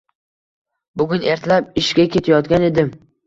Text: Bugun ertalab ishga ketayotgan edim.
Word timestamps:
Bugun 1.01 1.27
ertalab 1.35 1.69
ishga 1.83 2.07
ketayotgan 2.17 2.69
edim. 2.73 2.93